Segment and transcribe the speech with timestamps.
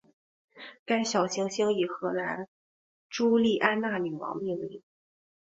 [0.83, 2.47] 该小行星以荷兰
[3.07, 4.81] 朱丽安娜女王命名。